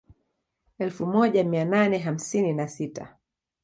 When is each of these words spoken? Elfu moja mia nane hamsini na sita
Elfu 0.79 1.05
moja 1.05 1.43
mia 1.43 1.65
nane 1.65 1.97
hamsini 1.97 2.53
na 2.53 2.67
sita 2.67 3.17